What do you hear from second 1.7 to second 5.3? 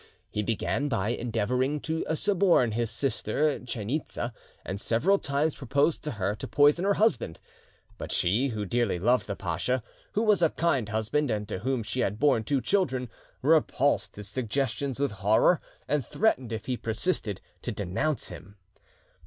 to suborn his sister Chainitza, and several